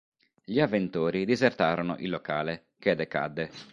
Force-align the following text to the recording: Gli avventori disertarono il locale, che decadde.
Gli 0.43 0.59
avventori 0.59 1.25
disertarono 1.25 1.95
il 1.99 2.09
locale, 2.09 2.69
che 2.79 2.95
decadde. 2.95 3.51